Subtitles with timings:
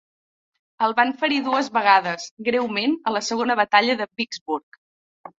[0.85, 4.81] El van ferir dues vegades, greument a la segona batalla de Vicksburg.